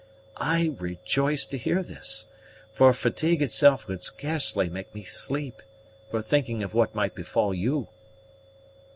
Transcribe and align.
"I 0.37 0.73
rejoice 0.79 1.45
to 1.45 1.59
hear 1.59 1.83
this, 1.83 2.25
for 2.73 2.91
fatigue 2.91 3.43
itself 3.43 3.85
could 3.85 4.03
scarcely 4.03 4.67
make 4.67 4.95
me 4.95 5.03
sleep, 5.03 5.61
for 6.09 6.23
thinking 6.23 6.63
of 6.63 6.73
what 6.73 6.95
might 6.95 7.13
befall 7.13 7.53
you." 7.53 7.87